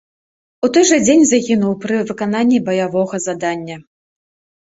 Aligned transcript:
У 0.67 0.67
той 0.77 0.85
жа 0.91 0.97
дзень 1.07 1.25
загінуў 1.31 1.75
пры 1.83 1.99
выкананні 2.11 2.57
баявога 2.71 3.21
задання. 3.27 3.77